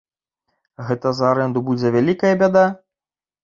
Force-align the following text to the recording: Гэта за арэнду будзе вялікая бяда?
Гэта 0.87 1.11
за 1.19 1.29
арэнду 1.33 1.65
будзе 1.69 1.95
вялікая 1.99 2.35
бяда? 2.43 2.69